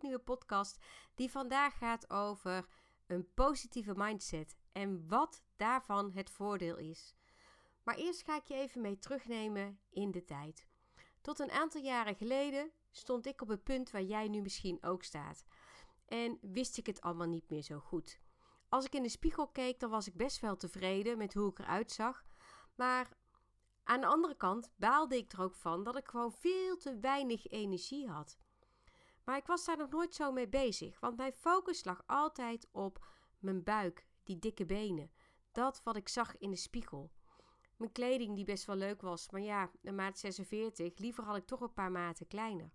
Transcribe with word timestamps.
nieuwe 0.00 0.18
podcast 0.18 0.78
die 1.14 1.30
vandaag 1.30 1.78
gaat 1.78 2.10
over 2.10 2.66
een 3.06 3.32
positieve 3.34 3.94
mindset 3.96 4.56
en 4.72 5.08
wat 5.08 5.42
daarvan 5.56 6.12
het 6.12 6.30
voordeel 6.30 6.76
is. 6.76 7.14
Maar 7.82 7.96
eerst 7.96 8.22
ga 8.22 8.36
ik 8.36 8.44
je 8.44 8.54
even 8.54 8.80
mee 8.80 8.98
terugnemen 8.98 9.80
in 9.90 10.10
de 10.10 10.24
tijd. 10.24 10.66
Tot 11.20 11.38
een 11.38 11.50
aantal 11.50 11.80
jaren 11.80 12.16
geleden 12.16 12.70
stond 12.90 13.26
ik 13.26 13.42
op 13.42 13.48
het 13.48 13.62
punt 13.62 13.90
waar 13.90 14.02
jij 14.02 14.28
nu 14.28 14.40
misschien 14.40 14.82
ook 14.82 15.02
staat. 15.02 15.44
En 16.06 16.38
wist 16.40 16.78
ik 16.78 16.86
het 16.86 17.00
allemaal 17.00 17.26
niet 17.26 17.50
meer 17.50 17.62
zo 17.62 17.78
goed. 17.78 18.20
Als 18.68 18.84
ik 18.84 18.94
in 18.94 19.02
de 19.02 19.08
spiegel 19.08 19.48
keek, 19.48 19.80
dan 19.80 19.90
was 19.90 20.06
ik 20.06 20.14
best 20.14 20.40
wel 20.40 20.56
tevreden 20.56 21.18
met 21.18 21.34
hoe 21.34 21.50
ik 21.50 21.58
eruit 21.58 21.92
zag. 21.92 22.24
Maar 22.74 23.16
aan 23.84 24.00
de 24.00 24.06
andere 24.06 24.36
kant 24.36 24.70
baalde 24.76 25.16
ik 25.16 25.32
er 25.32 25.42
ook 25.42 25.54
van 25.54 25.84
dat 25.84 25.96
ik 25.96 26.08
gewoon 26.08 26.32
veel 26.32 26.76
te 26.76 26.98
weinig 26.98 27.46
energie 27.46 28.08
had. 28.08 28.38
Maar 29.26 29.36
ik 29.36 29.46
was 29.46 29.64
daar 29.64 29.76
nog 29.76 29.90
nooit 29.90 30.14
zo 30.14 30.32
mee 30.32 30.48
bezig, 30.48 31.00
want 31.00 31.16
mijn 31.16 31.32
focus 31.32 31.84
lag 31.84 32.02
altijd 32.06 32.68
op 32.72 33.06
mijn 33.38 33.62
buik, 33.62 34.06
die 34.22 34.38
dikke 34.38 34.66
benen. 34.66 35.10
Dat 35.52 35.80
wat 35.84 35.96
ik 35.96 36.08
zag 36.08 36.38
in 36.38 36.50
de 36.50 36.56
spiegel. 36.56 37.10
Mijn 37.76 37.92
kleding 37.92 38.34
die 38.34 38.44
best 38.44 38.64
wel 38.64 38.76
leuk 38.76 39.00
was, 39.00 39.30
maar 39.30 39.40
ja, 39.40 39.70
een 39.82 39.94
maat 39.94 40.18
46, 40.18 40.98
liever 40.98 41.24
had 41.24 41.36
ik 41.36 41.46
toch 41.46 41.60
een 41.60 41.72
paar 41.72 41.90
maten 41.90 42.26
kleiner. 42.26 42.70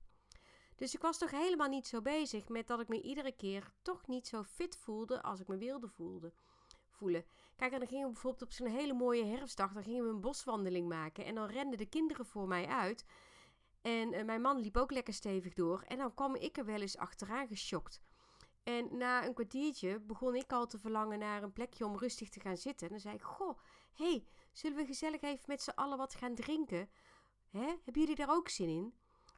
Dus 0.76 0.94
ik 0.94 1.02
was 1.02 1.18
toch 1.18 1.32
helemaal 1.32 1.68
niet 1.68 1.88
zo 1.88 2.02
bezig 2.02 2.50
met 2.50 2.68
dat 2.68 2.80
ik 2.80 2.88
me 2.88 3.02
iedere 3.02 3.32
keer 3.32 3.74
toch 3.82 4.08
niet 4.08 4.28
zo 4.28 4.44
fit 4.44 4.78
voelde 4.78 5.22
als 5.22 5.40
ik 5.40 5.48
me 5.48 5.58
wilde 5.58 5.90
voelen. 6.90 7.26
Kijk, 7.56 7.72
dan 7.72 7.88
gingen 7.88 8.06
we 8.06 8.12
bijvoorbeeld 8.12 8.44
op 8.44 8.52
zo'n 8.52 8.68
hele 8.68 8.94
mooie 8.94 9.26
herfstdag, 9.26 9.74
dan 9.74 9.84
gingen 9.84 10.04
we 10.04 10.10
een 10.10 10.22
boswandeling 10.22 10.88
maken 10.88 11.26
en 11.26 11.36
dan 11.36 11.48
renden 11.48 11.78
de 11.78 11.86
kinderen 11.86 12.26
voor 12.26 12.48
mij 12.48 12.68
uit. 12.68 13.06
En 13.82 14.14
uh, 14.14 14.24
mijn 14.24 14.42
man 14.42 14.60
liep 14.60 14.78
ook 14.78 14.92
lekker 14.92 15.14
stevig 15.14 15.54
door 15.54 15.84
en 15.88 15.98
dan 15.98 16.14
kwam 16.14 16.36
ik 16.36 16.58
er 16.58 16.66
wel 16.66 16.82
eens 16.82 16.98
achteraan 16.98 17.48
geschokt. 17.48 18.02
En 18.64 18.98
na 18.98 19.26
een 19.26 19.34
kwartiertje 19.34 20.00
begon 20.00 20.36
ik 20.36 20.52
al 20.52 20.68
te 20.68 20.80
verlangen 20.80 21.20
naar 21.20 21.44
een 21.44 21.54
plekje 21.54 21.86
om 21.86 21.98
rustig 21.98 22.30
te 22.30 22.40
gaan 22.40 22.58
zitten. 22.58 22.88
En 22.88 22.94
dan 22.94 23.02
zei 23.02 23.16
ik: 23.16 23.22
Goh, 23.22 23.60
hey, 23.94 24.26
zullen 24.52 24.78
we 24.78 24.86
gezellig 24.86 25.22
even 25.22 25.44
met 25.48 25.62
z'n 25.62 25.70
allen 25.70 25.98
wat 25.98 26.16
gaan 26.16 26.36
drinken? 26.36 26.90
Hè? 27.50 27.66
Hebben 27.66 28.02
jullie 28.02 28.16
daar 28.16 28.36
ook 28.36 28.50
zin 28.50 28.70
in? 28.70 28.94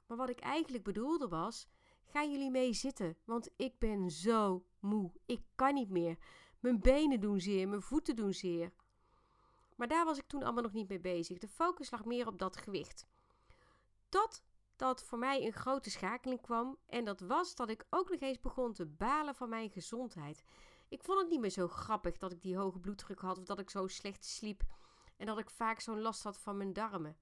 Maar 0.07 0.17
wat 0.17 0.29
ik 0.29 0.39
eigenlijk 0.39 0.83
bedoelde 0.83 1.27
was: 1.27 1.67
gaan 2.03 2.31
jullie 2.31 2.51
mee 2.51 2.73
zitten? 2.73 3.17
Want 3.25 3.49
ik 3.55 3.79
ben 3.79 4.11
zo 4.11 4.65
moe. 4.79 5.11
Ik 5.25 5.41
kan 5.55 5.73
niet 5.73 5.89
meer. 5.89 6.17
Mijn 6.59 6.79
benen 6.79 7.19
doen 7.19 7.39
zeer, 7.39 7.67
mijn 7.67 7.81
voeten 7.81 8.15
doen 8.15 8.33
zeer. 8.33 8.71
Maar 9.75 9.87
daar 9.87 10.05
was 10.05 10.17
ik 10.17 10.27
toen 10.27 10.43
allemaal 10.43 10.63
nog 10.63 10.73
niet 10.73 10.89
mee 10.89 10.99
bezig. 10.99 11.37
De 11.37 11.47
focus 11.47 11.91
lag 11.91 12.05
meer 12.05 12.27
op 12.27 12.39
dat 12.39 12.57
gewicht. 12.57 13.07
Tot 14.13 14.43
dat 14.75 15.03
voor 15.03 15.17
mij 15.17 15.45
een 15.45 15.53
grote 15.53 15.89
schakeling 15.89 16.41
kwam. 16.41 16.77
En 16.85 17.05
dat 17.05 17.19
was 17.19 17.55
dat 17.55 17.69
ik 17.69 17.85
ook 17.89 18.09
nog 18.09 18.19
eens 18.19 18.39
begon 18.39 18.73
te 18.73 18.85
balen 18.85 19.35
van 19.35 19.49
mijn 19.49 19.69
gezondheid. 19.69 20.43
Ik 20.89 21.03
vond 21.03 21.19
het 21.19 21.29
niet 21.29 21.39
meer 21.39 21.49
zo 21.49 21.67
grappig 21.67 22.17
dat 22.17 22.31
ik 22.31 22.41
die 22.41 22.57
hoge 22.57 22.79
bloeddruk 22.79 23.19
had 23.19 23.37
of 23.37 23.45
dat 23.45 23.59
ik 23.59 23.69
zo 23.69 23.87
slecht 23.87 24.25
sliep 24.25 24.63
en 25.17 25.25
dat 25.25 25.39
ik 25.39 25.49
vaak 25.49 25.79
zo'n 25.79 26.01
last 26.01 26.23
had 26.23 26.37
van 26.37 26.57
mijn 26.57 26.73
darmen. 26.73 27.17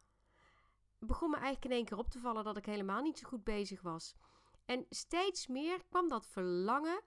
Het 1.00 1.08
begon 1.08 1.30
me 1.30 1.36
eigenlijk 1.36 1.66
in 1.66 1.72
één 1.72 1.86
keer 1.86 1.98
op 1.98 2.10
te 2.10 2.20
vallen 2.20 2.44
dat 2.44 2.58
ik 2.58 2.66
helemaal 2.66 3.02
niet 3.02 3.18
zo 3.18 3.28
goed 3.28 3.44
bezig 3.44 3.82
was. 3.82 4.16
En 4.66 4.86
steeds 4.90 5.48
meer 5.48 5.84
kwam 5.90 6.08
dat 6.08 6.28
verlangen 6.28 7.02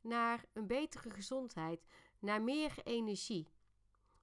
naar 0.00 0.44
een 0.52 0.66
betere 0.66 1.10
gezondheid, 1.10 1.86
naar 2.18 2.42
meer 2.42 2.74
energie, 2.84 3.48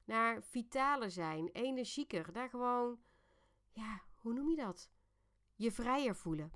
naar 0.06 0.44
vitaler 0.44 1.12
zijn, 1.12 1.48
energieker, 1.48 2.34
daar 2.34 2.50
gewoon, 2.50 3.00
ja, 3.72 4.02
hoe 4.16 4.34
noem 4.34 4.50
je 4.50 4.56
dat? 4.56 4.89
Je 5.62 5.72
vrijer 5.72 6.16
voelen. 6.16 6.52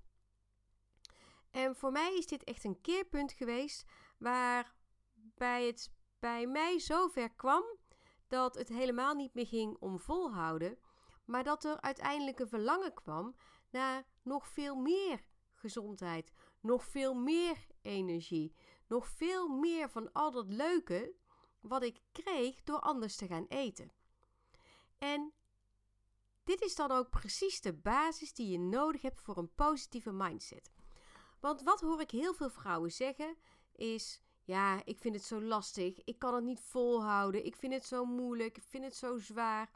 En 1.51 1.75
voor 1.75 1.91
mij 1.91 2.17
is 2.17 2.27
dit 2.27 2.43
echt 2.43 2.63
een 2.63 2.81
keerpunt 2.81 3.31
geweest 3.31 3.85
waarbij 4.17 5.65
het 5.65 5.91
bij 6.19 6.47
mij 6.47 6.79
zover 6.79 7.33
kwam 7.33 7.63
dat 8.27 8.55
het 8.55 8.67
helemaal 8.67 9.13
niet 9.13 9.33
meer 9.33 9.47
ging 9.47 9.77
om 9.79 9.99
volhouden, 9.99 10.77
maar 11.25 11.43
dat 11.43 11.63
er 11.63 11.81
uiteindelijk 11.81 12.39
een 12.39 12.47
verlangen 12.47 12.93
kwam 12.93 13.35
naar 13.69 14.05
nog 14.21 14.47
veel 14.47 14.75
meer 14.75 15.25
gezondheid, 15.53 16.31
nog 16.59 16.83
veel 16.83 17.13
meer 17.13 17.67
energie, 17.81 18.55
nog 18.87 19.07
veel 19.07 19.47
meer 19.47 19.89
van 19.89 20.11
al 20.11 20.31
dat 20.31 20.47
leuke 20.47 21.15
wat 21.59 21.83
ik 21.83 22.01
kreeg 22.11 22.63
door 22.63 22.79
anders 22.79 23.15
te 23.15 23.27
gaan 23.27 23.45
eten. 23.47 23.91
En 24.97 25.33
dit 26.45 26.61
is 26.61 26.75
dan 26.75 26.91
ook 26.91 27.09
precies 27.09 27.61
de 27.61 27.73
basis 27.73 28.33
die 28.33 28.51
je 28.51 28.59
nodig 28.59 29.01
hebt 29.01 29.21
voor 29.21 29.37
een 29.37 29.53
positieve 29.55 30.11
mindset. 30.11 30.71
Want 31.39 31.61
wat 31.61 31.81
hoor 31.81 32.01
ik 32.01 32.11
heel 32.11 32.33
veel 32.33 32.49
vrouwen 32.49 32.91
zeggen 32.91 33.35
is: 33.75 34.21
ja, 34.43 34.85
ik 34.85 34.99
vind 34.99 35.15
het 35.15 35.23
zo 35.23 35.41
lastig, 35.41 36.03
ik 36.03 36.19
kan 36.19 36.35
het 36.35 36.43
niet 36.43 36.59
volhouden, 36.59 37.45
ik 37.45 37.55
vind 37.55 37.73
het 37.73 37.85
zo 37.85 38.05
moeilijk, 38.05 38.57
ik 38.57 38.63
vind 38.63 38.83
het 38.83 38.95
zo 38.95 39.17
zwaar. 39.17 39.71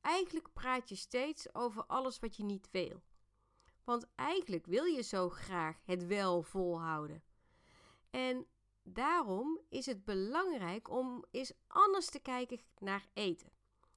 Eigenlijk 0.00 0.52
praat 0.52 0.88
je 0.88 0.94
steeds 0.94 1.54
over 1.54 1.86
alles 1.86 2.18
wat 2.18 2.36
je 2.36 2.44
niet 2.44 2.68
wil. 2.70 3.02
Want 3.84 4.06
eigenlijk 4.14 4.66
wil 4.66 4.84
je 4.84 5.02
zo 5.02 5.28
graag 5.28 5.80
het 5.84 6.06
wel 6.06 6.42
volhouden. 6.42 7.22
En 8.10 8.46
daarom 8.82 9.60
is 9.68 9.86
het 9.86 10.04
belangrijk 10.04 10.90
om 10.90 11.24
eens 11.30 11.52
anders 11.66 12.06
te 12.06 12.18
kijken 12.18 12.60
naar 12.78 13.08
eten. 13.12 13.55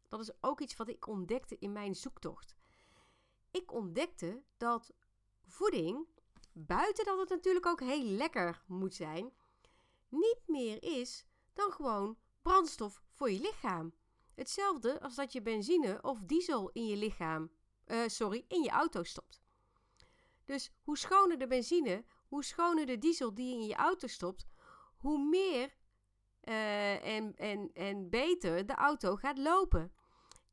Dat 0.09 0.20
is 0.20 0.31
ook 0.42 0.62
iets 0.62 0.75
wat 0.75 0.88
ik 0.90 1.08
ontdekte 1.08 1.58
in 1.59 1.72
mijn 1.72 1.96
zoektocht. 1.96 2.56
Ik 3.52 3.74
ontdekte 3.74 4.44
dat 4.58 4.94
voeding, 5.46 6.08
buiten 6.53 7.06
dat 7.06 7.20
het 7.20 7.30
natuurlijk 7.30 7.66
ook 7.66 7.80
heel 7.80 8.03
lekker 8.03 8.64
moet 8.68 8.96
zijn, 8.96 9.34
niet 10.09 10.42
meer 10.46 10.84
is 10.84 11.25
dan 11.53 11.72
gewoon 11.72 12.18
brandstof 12.42 13.02
voor 13.12 13.31
je 13.31 13.40
lichaam. 13.40 13.94
Hetzelfde 14.36 15.02
als 15.02 15.16
dat 15.16 15.34
je 15.34 15.42
benzine 15.42 16.00
of 16.02 16.20
diesel 16.20 16.70
in 16.70 16.86
je 16.86 16.97
lichaam, 16.97 17.52
uh, 17.88 18.08
sorry, 18.08 18.46
in 18.47 18.64
je 18.64 18.70
auto 18.70 19.03
stopt. 19.03 19.41
Dus 20.46 20.72
hoe 20.81 20.97
schoner 20.97 21.40
de 21.40 21.47
benzine, 21.47 22.06
hoe 22.28 22.44
schoner 22.44 22.86
de 22.86 22.97
diesel 22.97 23.34
die 23.34 23.47
je 23.47 23.62
in 23.62 23.66
je 23.66 23.76
auto 23.76 24.08
stopt, 24.08 24.47
hoe 24.97 25.30
meer 25.30 25.78
uh, 26.44 27.06
en, 27.06 27.36
en, 27.36 27.74
en 27.74 28.09
beter 28.09 28.66
de 28.66 28.76
auto 28.76 29.16
gaat 29.16 29.38
lopen. 29.38 29.94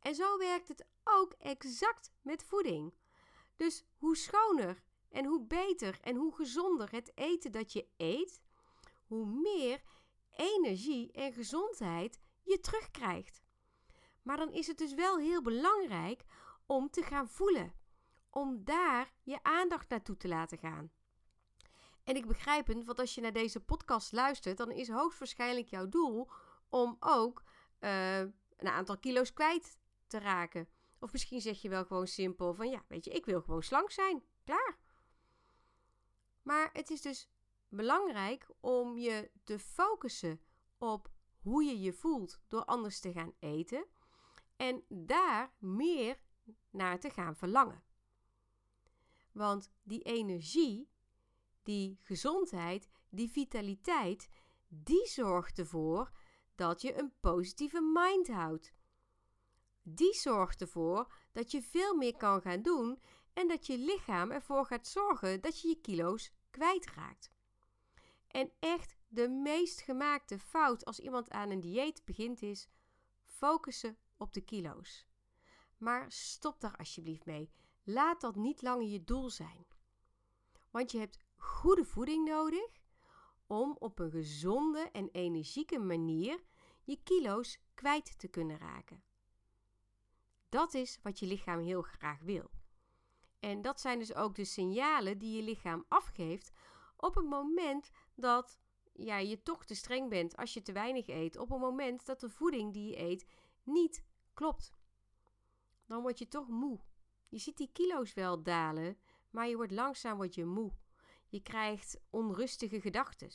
En 0.06 0.14
zo 0.14 0.38
werkt 0.38 0.68
het 0.68 0.86
ook 1.04 1.32
exact 1.32 2.12
met 2.22 2.44
voeding. 2.44 2.94
Dus 3.56 3.84
hoe 3.96 4.16
schoner 4.16 4.82
en 5.10 5.24
hoe 5.24 5.46
beter 5.46 5.98
en 6.00 6.16
hoe 6.16 6.34
gezonder 6.34 6.90
het 6.90 7.12
eten 7.14 7.52
dat 7.52 7.72
je 7.72 7.88
eet, 7.96 8.42
hoe 9.06 9.26
meer 9.26 9.82
energie 10.30 11.12
en 11.12 11.32
gezondheid 11.32 12.20
je 12.42 12.60
terugkrijgt. 12.60 13.42
Maar 14.22 14.36
dan 14.36 14.52
is 14.52 14.66
het 14.66 14.78
dus 14.78 14.94
wel 14.94 15.18
heel 15.18 15.42
belangrijk 15.42 16.24
om 16.66 16.90
te 16.90 17.02
gaan 17.02 17.28
voelen. 17.28 17.74
Om 18.30 18.64
daar 18.64 19.12
je 19.22 19.42
aandacht 19.42 19.88
naartoe 19.88 20.16
te 20.16 20.28
laten 20.28 20.58
gaan. 20.58 20.90
En 22.04 22.16
ik 22.16 22.26
begrijp 22.26 22.66
het, 22.66 22.84
want 22.84 22.98
als 22.98 23.14
je 23.14 23.20
naar 23.20 23.32
deze 23.32 23.60
podcast 23.60 24.12
luistert, 24.12 24.56
dan 24.56 24.70
is 24.70 24.88
hoogstwaarschijnlijk 24.88 25.68
jouw 25.68 25.88
doel 25.88 26.30
om 26.68 26.96
ook 27.00 27.42
uh, 27.80 28.20
een 28.20 28.68
aantal 28.68 28.98
kilo's 28.98 29.32
kwijt 29.32 29.78
te 30.06 30.18
raken. 30.18 30.68
Of 30.98 31.12
misschien 31.12 31.40
zeg 31.40 31.62
je 31.62 31.68
wel 31.68 31.84
gewoon 31.84 32.06
simpel 32.06 32.54
van 32.54 32.70
ja, 32.70 32.84
weet 32.88 33.04
je, 33.04 33.10
ik 33.10 33.24
wil 33.24 33.40
gewoon 33.40 33.62
slank 33.62 33.90
zijn. 33.90 34.22
Klaar. 34.44 34.78
Maar 36.42 36.70
het 36.72 36.90
is 36.90 37.00
dus 37.00 37.30
belangrijk 37.68 38.50
om 38.60 38.98
je 38.98 39.30
te 39.44 39.58
focussen 39.58 40.40
op 40.78 41.10
hoe 41.38 41.64
je 41.64 41.80
je 41.80 41.92
voelt 41.92 42.40
door 42.48 42.64
anders 42.64 43.00
te 43.00 43.12
gaan 43.12 43.34
eten 43.38 43.86
en 44.56 44.84
daar 44.88 45.54
meer 45.58 46.20
naar 46.70 47.00
te 47.00 47.10
gaan 47.10 47.36
verlangen. 47.36 47.82
Want 49.32 49.72
die 49.82 50.02
energie, 50.02 50.90
die 51.62 51.98
gezondheid, 52.02 52.88
die 53.08 53.30
vitaliteit, 53.30 54.28
die 54.68 55.06
zorgt 55.06 55.58
ervoor 55.58 56.12
dat 56.54 56.80
je 56.82 56.98
een 56.98 57.12
positieve 57.20 57.80
mind 57.80 58.28
houdt. 58.28 58.74
Die 59.88 60.14
zorgt 60.14 60.60
ervoor 60.60 61.12
dat 61.32 61.50
je 61.50 61.62
veel 61.62 61.94
meer 61.94 62.16
kan 62.16 62.40
gaan 62.40 62.62
doen 62.62 63.00
en 63.32 63.48
dat 63.48 63.66
je 63.66 63.78
lichaam 63.78 64.30
ervoor 64.30 64.66
gaat 64.66 64.86
zorgen 64.86 65.40
dat 65.40 65.60
je 65.60 65.68
je 65.68 65.80
kilo's 65.80 66.32
kwijtraakt. 66.50 67.30
En 68.26 68.52
echt 68.58 68.96
de 69.08 69.28
meest 69.28 69.80
gemaakte 69.80 70.38
fout 70.38 70.84
als 70.84 71.00
iemand 71.00 71.30
aan 71.30 71.50
een 71.50 71.60
dieet 71.60 72.04
begint 72.04 72.42
is 72.42 72.68
focussen 73.24 73.98
op 74.16 74.32
de 74.32 74.40
kilo's. 74.40 75.06
Maar 75.78 76.12
stop 76.12 76.60
daar 76.60 76.76
alsjeblieft 76.76 77.24
mee. 77.24 77.50
Laat 77.82 78.20
dat 78.20 78.36
niet 78.36 78.62
langer 78.62 78.86
je 78.86 79.04
doel 79.04 79.30
zijn. 79.30 79.66
Want 80.70 80.90
je 80.90 80.98
hebt 80.98 81.18
goede 81.36 81.84
voeding 81.84 82.28
nodig 82.28 82.80
om 83.46 83.76
op 83.78 83.98
een 83.98 84.10
gezonde 84.10 84.90
en 84.92 85.08
energieke 85.12 85.78
manier 85.78 86.44
je 86.82 87.00
kilo's 87.02 87.58
kwijt 87.74 88.18
te 88.18 88.28
kunnen 88.28 88.58
raken. 88.58 89.02
Dat 90.56 90.74
is 90.74 90.98
wat 91.02 91.18
je 91.18 91.26
lichaam 91.26 91.60
heel 91.60 91.82
graag 91.82 92.20
wil. 92.20 92.50
En 93.40 93.62
dat 93.62 93.80
zijn 93.80 93.98
dus 93.98 94.14
ook 94.14 94.34
de 94.34 94.44
signalen 94.44 95.18
die 95.18 95.36
je 95.36 95.42
lichaam 95.42 95.84
afgeeft 95.88 96.52
op 96.96 97.14
het 97.14 97.24
moment 97.24 97.90
dat 98.14 98.58
ja, 98.92 99.16
je 99.18 99.42
toch 99.42 99.64
te 99.64 99.74
streng 99.74 100.08
bent 100.08 100.36
als 100.36 100.54
je 100.54 100.62
te 100.62 100.72
weinig 100.72 101.08
eet. 101.08 101.38
Op 101.38 101.48
het 101.48 101.58
moment 101.58 102.06
dat 102.06 102.20
de 102.20 102.30
voeding 102.30 102.72
die 102.72 102.90
je 102.90 102.98
eet 102.98 103.26
niet 103.62 104.04
klopt. 104.34 104.72
Dan 105.86 106.02
word 106.02 106.18
je 106.18 106.28
toch 106.28 106.48
moe. 106.48 106.80
Je 107.28 107.38
ziet 107.38 107.56
die 107.56 107.70
kilo's 107.72 108.14
wel 108.14 108.42
dalen, 108.42 108.98
maar 109.30 109.48
je 109.48 109.56
wordt 109.56 109.72
langzaam 109.72 110.16
word 110.16 110.34
je 110.34 110.44
moe. 110.44 110.72
Je 111.26 111.40
krijgt 111.40 112.00
onrustige 112.10 112.80
gedachten. 112.80 113.30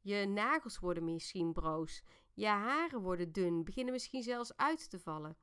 Je 0.00 0.26
nagels 0.26 0.78
worden 0.78 1.04
misschien 1.04 1.52
broos. 1.52 2.02
Je 2.32 2.46
haren 2.46 3.00
worden 3.00 3.32
dun, 3.32 3.64
beginnen 3.64 3.92
misschien 3.92 4.22
zelfs 4.22 4.56
uit 4.56 4.90
te 4.90 4.98
vallen. 4.98 5.36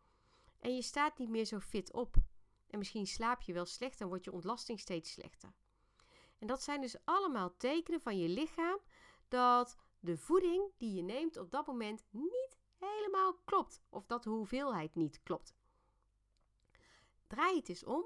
En 0.61 0.75
je 0.75 0.81
staat 0.81 1.17
niet 1.17 1.29
meer 1.29 1.45
zo 1.45 1.59
fit 1.59 1.93
op. 1.93 2.15
En 2.67 2.77
misschien 2.77 3.07
slaap 3.07 3.41
je 3.41 3.53
wel 3.53 3.65
slecht 3.65 4.01
en 4.01 4.07
wordt 4.07 4.23
je 4.23 4.31
ontlasting 4.31 4.79
steeds 4.79 5.11
slechter. 5.11 5.53
En 6.39 6.47
dat 6.47 6.63
zijn 6.63 6.81
dus 6.81 6.95
allemaal 7.03 7.57
tekenen 7.57 8.01
van 8.01 8.19
je 8.19 8.29
lichaam 8.29 8.79
dat 9.27 9.77
de 9.99 10.17
voeding 10.17 10.71
die 10.77 10.93
je 10.93 11.01
neemt 11.01 11.37
op 11.37 11.51
dat 11.51 11.67
moment 11.67 12.03
niet 12.09 12.57
helemaal 12.77 13.33
klopt. 13.45 13.81
Of 13.89 14.05
dat 14.05 14.23
de 14.23 14.29
hoeveelheid 14.29 14.95
niet 14.95 15.23
klopt. 15.23 15.55
Draai 17.27 17.55
het 17.55 17.69
eens 17.69 17.83
om 17.83 18.05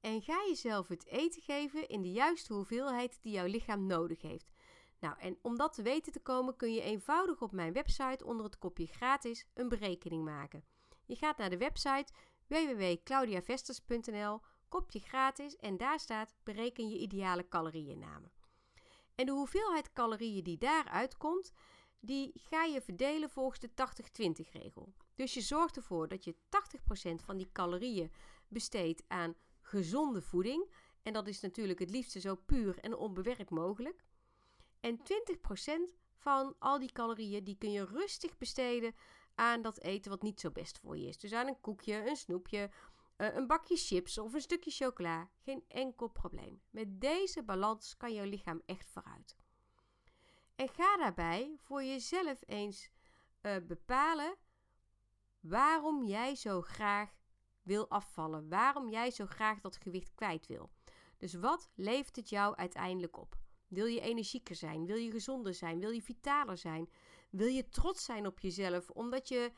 en 0.00 0.22
ga 0.22 0.44
jezelf 0.48 0.88
het 0.88 1.06
eten 1.06 1.42
geven 1.42 1.88
in 1.88 2.02
de 2.02 2.12
juiste 2.12 2.52
hoeveelheid 2.52 3.22
die 3.22 3.32
jouw 3.32 3.46
lichaam 3.46 3.86
nodig 3.86 4.22
heeft. 4.22 4.50
Nou, 4.98 5.18
en 5.18 5.38
om 5.42 5.56
dat 5.56 5.72
te 5.72 5.82
weten 5.82 6.12
te 6.12 6.20
komen 6.20 6.56
kun 6.56 6.72
je 6.72 6.80
eenvoudig 6.80 7.42
op 7.42 7.52
mijn 7.52 7.72
website 7.72 8.24
onder 8.24 8.44
het 8.44 8.58
kopje 8.58 8.86
gratis 8.86 9.46
een 9.54 9.68
berekening 9.68 10.24
maken. 10.24 10.64
Je 11.10 11.16
gaat 11.16 11.36
naar 11.36 11.50
de 11.50 11.56
website 11.56 12.12
www.claudiavesters.nl, 12.46 14.40
kopje 14.68 15.00
gratis 15.00 15.56
en 15.56 15.76
daar 15.76 16.00
staat 16.00 16.34
bereken 16.42 16.88
je 16.88 16.98
ideale 16.98 17.48
calorieënname. 17.48 18.30
En 19.14 19.26
de 19.26 19.32
hoeveelheid 19.32 19.92
calorieën 19.92 20.44
die 20.44 20.58
daaruit 20.58 21.16
komt, 21.16 21.52
die 22.00 22.30
ga 22.34 22.64
je 22.64 22.80
verdelen 22.80 23.30
volgens 23.30 23.60
de 23.60 23.70
80-20 24.48 24.50
regel. 24.52 24.94
Dus 25.14 25.34
je 25.34 25.40
zorgt 25.40 25.76
ervoor 25.76 26.08
dat 26.08 26.24
je 26.24 26.34
80% 26.34 26.38
van 27.24 27.36
die 27.36 27.52
calorieën 27.52 28.12
besteedt 28.48 29.02
aan 29.08 29.34
gezonde 29.60 30.22
voeding. 30.22 30.72
En 31.02 31.12
dat 31.12 31.28
is 31.28 31.40
natuurlijk 31.40 31.78
het 31.78 31.90
liefste 31.90 32.20
zo 32.20 32.34
puur 32.34 32.78
en 32.78 32.96
onbewerkt 32.96 33.50
mogelijk. 33.50 34.04
En 34.80 34.98
20% 34.98 35.02
van 36.16 36.54
al 36.58 36.78
die 36.78 36.92
calorieën 36.92 37.44
die 37.44 37.56
kun 37.58 37.72
je 37.72 37.84
rustig 37.84 38.38
besteden 38.38 38.94
aan 39.40 39.62
dat 39.62 39.80
eten 39.80 40.10
wat 40.10 40.22
niet 40.22 40.40
zo 40.40 40.50
best 40.50 40.78
voor 40.78 40.98
je 40.98 41.06
is. 41.06 41.18
Dus 41.18 41.32
aan 41.32 41.46
een 41.46 41.60
koekje, 41.60 42.08
een 42.08 42.16
snoepje, 42.16 42.70
eh, 43.16 43.34
een 43.34 43.46
bakje 43.46 43.76
chips 43.76 44.18
of 44.18 44.34
een 44.34 44.40
stukje 44.40 44.70
chocola. 44.70 45.30
Geen 45.38 45.64
enkel 45.68 46.08
probleem. 46.08 46.62
Met 46.70 47.00
deze 47.00 47.42
balans 47.42 47.96
kan 47.96 48.14
jouw 48.14 48.24
lichaam 48.24 48.62
echt 48.66 48.90
vooruit. 48.90 49.36
En 50.54 50.68
ga 50.68 50.96
daarbij 50.96 51.56
voor 51.58 51.82
jezelf 51.84 52.42
eens 52.46 52.90
uh, 53.42 53.56
bepalen 53.66 54.36
waarom 55.40 56.04
jij 56.04 56.34
zo 56.34 56.62
graag 56.62 57.10
wil 57.62 57.88
afvallen. 57.88 58.48
Waarom 58.48 58.88
jij 58.88 59.10
zo 59.10 59.26
graag 59.26 59.60
dat 59.60 59.76
gewicht 59.76 60.14
kwijt 60.14 60.46
wil. 60.46 60.70
Dus 61.16 61.34
wat 61.34 61.70
levert 61.74 62.16
het 62.16 62.28
jou 62.28 62.56
uiteindelijk 62.56 63.18
op? 63.18 63.38
Wil 63.70 63.86
je 63.86 64.00
energieker 64.00 64.56
zijn? 64.56 64.86
Wil 64.86 64.96
je 64.96 65.10
gezonder 65.10 65.54
zijn? 65.54 65.80
Wil 65.80 65.90
je 65.90 66.02
vitaler 66.02 66.58
zijn? 66.58 66.90
Wil 67.30 67.46
je 67.46 67.68
trots 67.68 68.04
zijn 68.04 68.26
op 68.26 68.40
jezelf 68.40 68.90
omdat 68.90 69.28
je, 69.28 69.52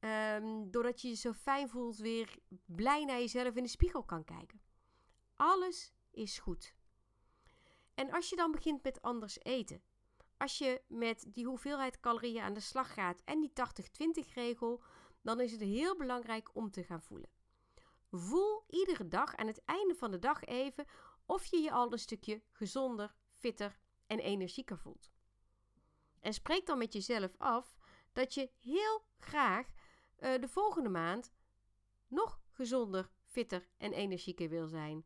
um, 0.00 0.70
doordat 0.70 1.00
je 1.00 1.08
je 1.08 1.14
zo 1.14 1.32
fijn 1.32 1.68
voelt, 1.68 1.96
weer 1.96 2.38
blij 2.66 3.04
naar 3.04 3.18
jezelf 3.18 3.54
in 3.54 3.62
de 3.62 3.68
spiegel 3.68 4.04
kan 4.04 4.24
kijken? 4.24 4.60
Alles 5.34 5.92
is 6.10 6.38
goed. 6.38 6.74
En 7.94 8.10
als 8.10 8.28
je 8.28 8.36
dan 8.36 8.50
begint 8.50 8.82
met 8.82 9.02
anders 9.02 9.38
eten, 9.42 9.82
als 10.36 10.58
je 10.58 10.82
met 10.88 11.26
die 11.32 11.46
hoeveelheid 11.46 12.00
calorieën 12.00 12.42
aan 12.42 12.54
de 12.54 12.60
slag 12.60 12.94
gaat 12.94 13.22
en 13.24 13.40
die 13.40 13.52
80-20 14.24 14.32
regel, 14.34 14.82
dan 15.22 15.40
is 15.40 15.52
het 15.52 15.60
heel 15.60 15.96
belangrijk 15.96 16.54
om 16.54 16.70
te 16.70 16.84
gaan 16.84 17.02
voelen. 17.02 17.30
Voel 18.10 18.64
iedere 18.68 19.08
dag 19.08 19.36
aan 19.36 19.46
het 19.46 19.64
einde 19.64 19.94
van 19.94 20.10
de 20.10 20.18
dag 20.18 20.44
even 20.44 20.86
of 21.26 21.44
je 21.44 21.56
je 21.56 21.70
al 21.70 21.92
een 21.92 21.98
stukje 21.98 22.42
gezonder, 22.50 23.14
fitter 23.38 23.78
en 24.06 24.18
energieker 24.18 24.78
voelt. 24.78 25.10
En 26.20 26.32
spreek 26.32 26.66
dan 26.66 26.78
met 26.78 26.92
jezelf 26.92 27.34
af 27.38 27.76
dat 28.12 28.34
je 28.34 28.50
heel 28.60 29.04
graag 29.18 29.66
uh, 29.66 30.40
de 30.40 30.48
volgende 30.48 30.88
maand 30.88 31.32
nog 32.06 32.40
gezonder, 32.50 33.10
fitter 33.24 33.68
en 33.76 33.92
energieker 33.92 34.48
wil 34.48 34.66
zijn. 34.66 35.04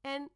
En 0.00 0.30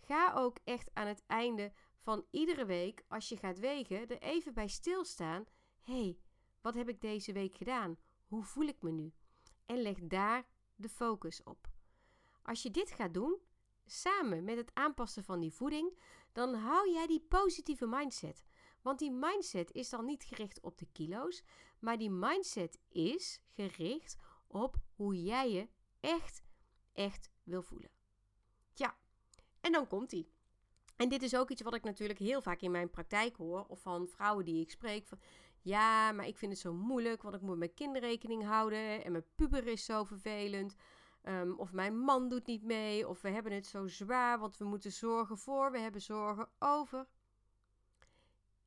ga 0.00 0.32
ook 0.32 0.58
echt 0.64 0.90
aan 0.94 1.06
het 1.06 1.22
einde 1.26 1.72
van 1.98 2.26
iedere 2.30 2.64
week, 2.64 3.04
als 3.08 3.28
je 3.28 3.36
gaat 3.36 3.58
wegen, 3.58 4.08
er 4.08 4.22
even 4.22 4.54
bij 4.54 4.68
stilstaan. 4.68 5.44
Hey, 5.82 6.18
wat 6.60 6.74
heb 6.74 6.88
ik 6.88 7.00
deze 7.00 7.32
week 7.32 7.54
gedaan? 7.54 7.98
Hoe 8.26 8.44
voel 8.44 8.66
ik 8.66 8.82
me 8.82 8.90
nu? 8.90 9.12
En 9.66 9.82
leg 9.82 9.98
daar 10.02 10.46
de 10.76 10.88
focus 10.88 11.42
op. 11.42 11.68
Als 12.42 12.62
je 12.62 12.70
dit 12.70 12.90
gaat 12.90 13.14
doen, 13.14 13.38
samen 13.86 14.44
met 14.44 14.56
het 14.56 14.70
aanpassen 14.74 15.24
van 15.24 15.40
die 15.40 15.52
voeding, 15.52 15.98
dan 16.32 16.54
hou 16.54 16.90
jij 16.90 17.06
die 17.06 17.26
positieve 17.28 17.86
mindset. 17.86 18.44
Want 18.82 18.98
die 18.98 19.10
mindset 19.12 19.72
is 19.72 19.88
dan 19.88 20.04
niet 20.04 20.24
gericht 20.24 20.60
op 20.60 20.78
de 20.78 20.86
kilo's, 20.92 21.42
maar 21.78 21.98
die 21.98 22.10
mindset 22.10 22.78
is 22.88 23.40
gericht 23.54 24.16
op 24.46 24.76
hoe 24.94 25.22
jij 25.22 25.50
je 25.50 25.68
echt, 26.00 26.42
echt 26.92 27.30
wil 27.42 27.62
voelen. 27.62 27.90
Tja, 28.72 28.96
en 29.60 29.72
dan 29.72 29.86
komt 29.86 30.10
die. 30.10 30.32
En 30.96 31.08
dit 31.08 31.22
is 31.22 31.36
ook 31.36 31.50
iets 31.50 31.62
wat 31.62 31.74
ik 31.74 31.84
natuurlijk 31.84 32.18
heel 32.18 32.42
vaak 32.42 32.60
in 32.60 32.70
mijn 32.70 32.90
praktijk 32.90 33.36
hoor, 33.36 33.64
of 33.68 33.80
van 33.80 34.08
vrouwen 34.08 34.44
die 34.44 34.60
ik 34.60 34.70
spreek. 34.70 35.06
Van, 35.06 35.18
ja, 35.60 36.12
maar 36.12 36.26
ik 36.26 36.38
vind 36.38 36.52
het 36.52 36.60
zo 36.60 36.72
moeilijk, 36.72 37.22
want 37.22 37.34
ik 37.34 37.40
moet 37.40 37.58
mijn 37.58 37.74
kinderrekening 37.74 38.44
houden 38.44 39.04
en 39.04 39.12
mijn 39.12 39.26
puber 39.34 39.66
is 39.66 39.84
zo 39.84 40.04
vervelend. 40.04 40.74
Ehm, 41.24 41.52
of 41.52 41.72
mijn 41.72 41.98
man 41.98 42.28
doet 42.28 42.46
niet 42.46 42.62
mee, 42.62 43.08
of 43.08 43.20
we 43.20 43.28
hebben 43.28 43.52
het 43.52 43.66
zo 43.66 43.86
zwaar, 43.86 44.38
want 44.38 44.56
we 44.56 44.64
moeten 44.64 44.92
zorgen 44.92 45.38
voor, 45.38 45.70
we 45.70 45.78
hebben 45.78 46.02
zorgen 46.02 46.48
over. 46.58 47.06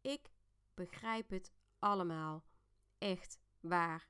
Ik 0.01 0.31
begrijp 0.73 1.29
het 1.29 1.53
allemaal. 1.79 2.43
Echt 2.97 3.39
waar. 3.59 4.09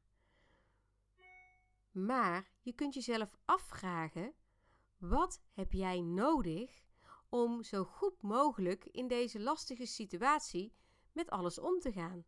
Maar 1.91 2.51
je 2.61 2.73
kunt 2.73 2.93
jezelf 2.93 3.37
afvragen: 3.45 4.33
wat 4.97 5.41
heb 5.53 5.71
jij 5.71 6.01
nodig 6.01 6.85
om 7.29 7.63
zo 7.63 7.83
goed 7.83 8.21
mogelijk 8.21 8.85
in 8.85 9.07
deze 9.07 9.39
lastige 9.39 9.85
situatie 9.85 10.73
met 11.11 11.29
alles 11.29 11.59
om 11.59 11.79
te 11.79 11.91
gaan? 11.91 12.25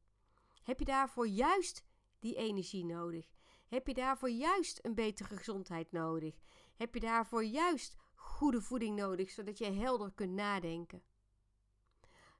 Heb 0.64 0.80
je 0.80 0.86
daarvoor 0.86 1.28
juist 1.28 1.86
die 2.20 2.36
energie 2.36 2.86
nodig? 2.86 3.39
Heb 3.70 3.88
je 3.88 3.94
daarvoor 3.94 4.30
juist 4.30 4.80
een 4.82 4.94
betere 4.96 5.38
gezondheid 5.38 5.92
nodig? 5.92 6.36
Heb 6.76 6.94
je 6.94 7.00
daarvoor 7.00 7.44
juist 7.44 7.96
goede 8.16 8.62
voeding 8.62 8.96
nodig, 8.96 9.30
zodat 9.30 9.58
je 9.58 9.72
helder 9.72 10.12
kunt 10.12 10.32
nadenken? 10.32 11.04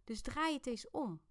Dus 0.04 0.22
draai 0.22 0.54
het 0.54 0.68
eens 0.68 0.90
om. 0.92 1.22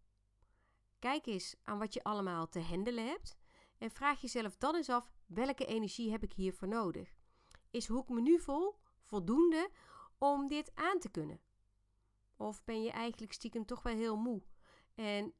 Kijk 0.98 1.26
eens 1.26 1.56
aan 1.62 1.78
wat 1.78 1.94
je 1.94 2.02
allemaal 2.02 2.48
te 2.48 2.60
handelen 2.60 3.06
hebt 3.06 3.36
en 3.78 3.90
vraag 3.90 4.20
jezelf 4.20 4.56
dan 4.56 4.74
eens 4.74 4.88
af 4.88 5.10
welke 5.26 5.64
energie 5.64 6.10
heb 6.10 6.22
ik 6.22 6.32
hiervoor 6.32 6.68
nodig? 6.68 7.16
Is 7.70 7.86
hoe 7.86 8.04
me 8.08 8.20
nu 8.20 8.40
vol 8.40 8.74
voldoende 9.02 9.70
om 10.18 10.46
dit 10.48 10.70
aan 10.74 10.98
te 10.98 11.08
kunnen? 11.08 11.40
Of 12.36 12.64
ben 12.64 12.82
je 12.82 12.90
eigenlijk 12.90 13.32
stiekem 13.32 13.64
toch 13.64 13.82
wel 13.82 13.94
heel 13.94 14.16
moe 14.16 14.42
en 14.94 15.34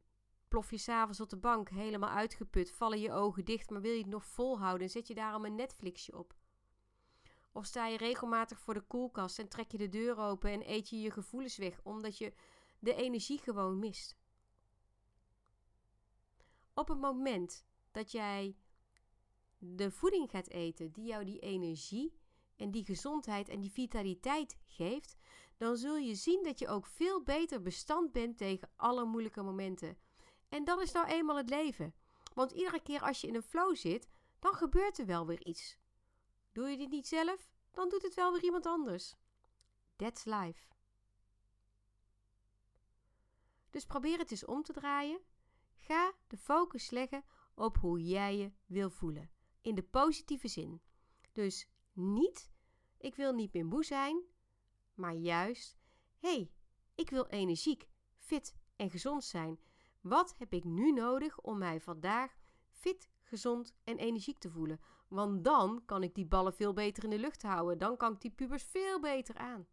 plof 0.49 0.71
je 0.71 0.79
s'avonds 0.79 1.21
op 1.21 1.29
de 1.29 1.37
bank 1.37 1.69
helemaal 1.69 2.11
uitgeput, 2.11 2.73
vallen 2.73 3.01
je 3.01 3.13
ogen 3.13 3.45
dicht, 3.45 3.71
maar 3.71 3.81
wil 3.81 3.93
je 3.93 3.99
het 3.99 4.07
nog 4.07 4.25
volhouden 4.25 4.87
en 4.87 4.93
zet 4.93 5.07
je 5.07 5.15
daarom 5.15 5.45
een 5.45 5.55
Netflixje 5.55 6.19
op? 6.19 6.35
Of 7.53 7.67
sta 7.67 7.87
je 7.87 7.97
regelmatig 7.97 8.61
voor 8.61 8.75
de 8.75 8.81
koelkast 8.81 9.39
en 9.39 9.49
trek 9.49 9.73
je 9.73 9.79
de 9.79 9.89
deur 9.89 10.17
open 10.17 10.51
en 10.51 10.71
eet 10.71 10.89
je 10.89 11.01
je 11.01 11.11
gevoelens 11.11 11.57
weg 11.57 11.81
omdat 11.83 12.19
je 12.19 12.33
de 12.79 12.95
energie 12.95 13.39
gewoon 13.39 13.79
mist? 13.79 14.17
Op 16.75 16.89
het 16.89 16.99
moment 17.01 17.67
dat 17.91 18.13
jij 18.13 18.57
de 19.59 19.91
voeding 19.91 20.31
gaat 20.31 20.49
eten 20.49 20.93
die 20.93 21.07
jou 21.07 21.25
die 21.25 21.39
energie 21.39 22.19
en 22.57 22.71
die 22.71 22.85
gezondheid 22.85 23.49
en 23.49 23.61
die 23.61 23.73
vitaliteit 23.73 24.59
geeft, 24.67 25.17
dan 25.57 25.77
zul 25.77 25.97
je 25.97 26.15
zien 26.15 26.43
dat 26.43 26.59
je 26.59 26.69
ook 26.69 26.87
veel 26.87 27.23
beter 27.23 27.63
bestand 27.63 28.13
bent 28.13 28.37
tegen 28.37 28.71
alle 28.77 29.05
moeilijke 29.05 29.43
momenten. 29.43 29.99
En 30.49 30.65
dat 30.65 30.81
is 30.81 30.93
nou 30.93 31.07
eenmaal 31.07 31.37
het 31.37 31.49
leven. 31.51 31.95
Want 32.35 32.53
iedere 32.53 32.83
keer 32.83 33.01
als 33.01 33.21
je 33.21 33.27
in 33.27 33.35
een 33.35 33.43
flow 33.43 33.77
zit, 33.77 34.09
dan 34.39 34.55
gebeurt 34.55 34.99
er 34.99 35.07
wel 35.07 35.27
weer 35.27 35.47
iets. 35.47 35.79
Doe 36.53 36.69
je 36.69 36.77
dit 36.77 36.91
niet 36.91 37.07
zelf, 37.07 37.51
dan 37.71 37.89
doet 37.89 38.03
het 38.03 38.15
wel 38.15 38.33
weer 38.33 38.43
iemand 38.43 38.67
anders. 38.67 39.15
That's 39.97 40.25
life. 40.25 40.67
Dus 43.71 43.87
probeer 43.87 44.19
het 44.19 44.31
eens 44.31 44.45
om 44.45 44.63
te 44.63 44.73
draaien. 44.73 45.21
Ga 45.79 46.13
de 46.27 46.37
focus 46.37 46.91
leggen 46.91 47.25
op 47.55 47.77
hoe 47.77 48.03
jij 48.03 48.37
je 48.37 48.53
wil 48.67 48.91
voelen. 48.91 49.31
In 49.61 49.75
de 49.75 49.83
positieve 49.83 50.49
zin. 50.49 50.83
Dus 51.33 51.69
niet, 51.93 52.51
ik 52.99 53.15
wil 53.15 53.33
niet 53.33 53.53
meer 53.53 53.67
moe 53.67 53.85
zijn, 53.85 54.23
maar 54.95 55.15
juist, 55.15 55.79
hé, 56.19 56.29
hey, 56.29 56.51
Ik 56.95 57.11
wil 57.11 57.27
energiek, 57.27 57.89
fit 58.17 58.55
en 58.77 58.91
gezond 58.91 59.25
zijn. 59.25 59.59
Wat 60.01 60.35
heb 60.39 60.53
ik 60.53 60.65
nu 60.65 60.93
nodig 60.93 61.41
om 61.41 61.59
mij 61.59 61.81
vandaag 61.81 62.37
fit, 62.71 63.09
gezond 63.23 63.75
en 63.85 63.99
energiek 63.99 64.39
te 64.39 64.51
voelen? 64.51 64.81
Want 65.09 65.45
dan 65.45 65.83
kan 65.85 66.03
ik 66.03 66.15
die 66.15 66.27
ballen 66.27 66.55
veel 66.55 66.73
beter 66.73 67.05
in 67.05 67.11
de 67.11 67.19
lucht 67.19 67.43
houden. 67.43 67.79
Dan 67.79 67.97
kan 67.97 68.13
ik 68.13 68.21
die 68.21 68.31
pubers 68.31 68.63
veel 68.63 69.01
beter 69.01 69.37
aan. 69.37 69.67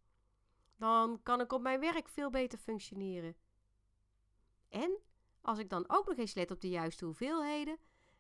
Dan 0.78 1.24
kan 1.24 1.42
ik 1.42 1.52
op 1.52 1.62
mijn 1.62 1.80
werk 1.80 2.10
veel 2.10 2.30
beter 2.30 2.60
functioneren. 2.60 3.36
En 4.70 5.00
als 5.42 5.60
ik 5.60 5.70
dan 5.70 5.84
ook 5.88 6.08
nog 6.08 6.18
eens 6.18 6.34
let 6.34 6.52
op 6.52 6.62
de 6.62 6.70
juiste 6.70 7.06
hoeveelheden, 7.06 7.78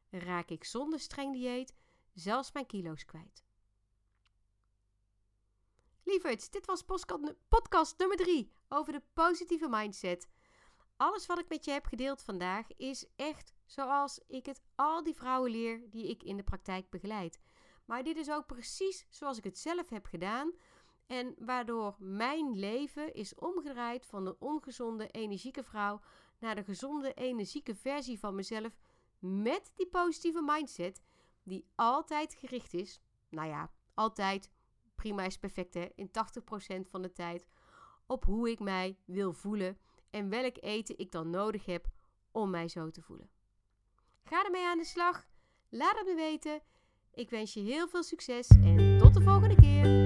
raak 0.10 0.50
ik 0.50 0.64
zonder 0.64 1.00
streng 1.00 1.34
dieet 1.34 1.74
zelfs 2.14 2.52
mijn 2.52 2.66
kilo's 2.66 3.06
kwijt. 3.06 3.44
Lieverds, 6.04 6.50
dit 6.50 6.66
was 6.66 6.84
podcast 7.48 7.98
nummer 7.98 8.18
3 8.18 8.52
over 8.70 8.94
de 8.94 9.02
positieve 9.14 9.70
mindset. 9.70 10.28
Alles 10.98 11.26
wat 11.26 11.40
ik 11.40 11.50
met 11.50 11.66
je 11.66 11.72
heb 11.72 11.86
gedeeld 11.86 12.22
vandaag 12.22 12.68
is 12.78 13.06
echt 13.16 13.54
zoals 13.66 14.20
ik 14.28 14.46
het 14.46 14.62
al 14.76 15.04
die 15.04 15.16
vrouwen 15.16 15.52
leer 15.52 15.90
die 15.90 16.10
ik 16.10 16.24
in 16.24 16.38
de 16.38 16.44
praktijk 16.44 16.90
begeleid. 16.90 17.40
Maar 17.86 18.04
dit 18.04 18.18
is 18.18 18.32
ook 18.32 18.46
precies 18.46 19.06
zoals 19.10 19.38
ik 19.38 19.44
het 19.44 19.58
zelf 19.58 19.90
heb 19.90 20.06
gedaan. 20.06 20.54
En 21.08 21.36
waardoor 21.38 21.96
mijn 22.00 22.60
leven 22.60 23.14
is 23.14 23.36
omgedraaid 23.36 24.06
van 24.06 24.26
de 24.26 24.40
ongezonde, 24.40 25.08
energieke 25.08 25.64
vrouw 25.64 26.02
naar 26.40 26.56
de 26.56 26.64
gezonde, 26.64 27.14
energieke 27.14 27.76
versie 27.76 28.20
van 28.20 28.36
mezelf. 28.36 28.78
Met 29.20 29.72
die 29.76 29.88
positieve 29.88 30.42
mindset, 30.42 31.02
die 31.44 31.66
altijd 31.76 32.34
gericht 32.34 32.74
is. 32.74 33.02
Nou 33.30 33.48
ja, 33.48 33.72
altijd. 33.94 34.52
Prima 34.96 35.24
is 35.24 35.38
perfect. 35.38 35.76
In 35.76 36.08
80% 36.08 36.12
van 36.90 37.02
de 37.02 37.12
tijd. 37.12 37.48
Op 38.06 38.26
hoe 38.26 38.50
ik 38.50 38.60
mij 38.60 38.98
wil 39.06 39.34
voelen. 39.34 39.78
En 40.16 40.30
welk 40.30 40.58
eten 40.60 40.98
ik 40.98 41.12
dan 41.12 41.30
nodig 41.30 41.66
heb 41.66 41.86
om 42.32 42.50
mij 42.50 42.68
zo 42.68 42.92
te 42.92 43.02
voelen. 43.02 43.30
Ga 44.24 44.46
ermee 44.46 44.66
aan 44.66 44.78
de 44.78 44.86
slag. 44.86 45.28
Laat 45.70 45.98
het 45.98 46.06
me 46.06 46.16
weten. 46.16 46.62
Ik 47.14 47.30
wens 47.30 47.54
je 47.54 47.60
heel 47.60 47.88
veel 47.88 48.04
succes 48.04 48.48
en 48.48 48.98
tot 48.98 49.14
de 49.14 49.22
volgende 49.22 49.56
keer. 49.56 50.05